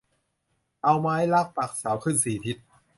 [0.83, 2.57] เอาไม้รักปักเสาขึ้นสี่ทิศ